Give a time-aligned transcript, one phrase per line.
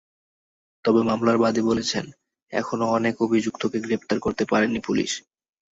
[0.85, 2.05] তবে মামলার বাদী বলেছেন,
[2.53, 5.11] এখনো অনেক অভিযুক্তকে গ্রেপ্তার করতে পারেনি পুলিশ।